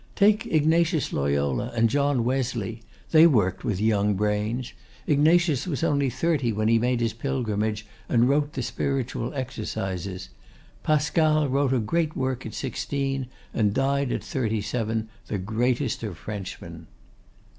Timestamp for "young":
3.79-4.15